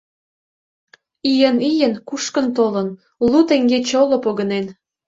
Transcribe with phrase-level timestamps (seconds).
[1.31, 2.89] Ийын-ийын кушкын толын,
[3.29, 4.65] лу теҥге чоло погынен.